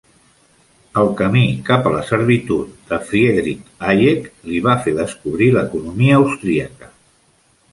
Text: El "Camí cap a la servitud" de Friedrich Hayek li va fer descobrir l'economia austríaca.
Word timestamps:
El 1.01 1.09
"Camí 1.17 1.43
cap 1.67 1.89
a 1.89 1.91
la 1.95 1.99
servitud" 2.07 2.71
de 2.93 2.99
Friedrich 3.09 3.69
Hayek 3.91 4.27
li 4.53 4.63
va 4.69 4.75
fer 4.87 4.95
descobrir 5.03 5.51
l'economia 5.59 6.17
austríaca. 6.23 6.91